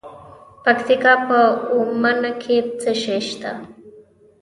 د 0.03 0.03
پکتیکا 0.63 1.13
په 1.27 1.39
اومنه 1.75 2.31
کې 2.41 2.57
څه 2.81 2.91
شی 3.01 3.19
شته؟ 3.27 3.51